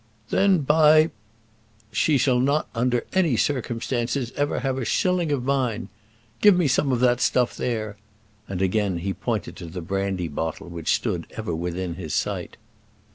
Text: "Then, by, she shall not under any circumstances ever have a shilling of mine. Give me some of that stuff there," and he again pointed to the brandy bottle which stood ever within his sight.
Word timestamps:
"Then, 0.31 0.61
by, 0.61 1.11
she 1.91 2.17
shall 2.17 2.39
not 2.39 2.67
under 2.73 3.05
any 3.13 3.37
circumstances 3.37 4.33
ever 4.35 4.61
have 4.61 4.79
a 4.79 4.83
shilling 4.83 5.31
of 5.31 5.43
mine. 5.43 5.89
Give 6.41 6.57
me 6.57 6.67
some 6.67 6.91
of 6.91 7.01
that 7.01 7.21
stuff 7.21 7.55
there," 7.55 7.97
and 8.47 8.61
he 8.61 8.65
again 8.65 9.13
pointed 9.21 9.55
to 9.57 9.67
the 9.67 9.79
brandy 9.81 10.27
bottle 10.27 10.69
which 10.69 10.95
stood 10.95 11.27
ever 11.37 11.53
within 11.55 11.93
his 12.01 12.15
sight. 12.15 12.57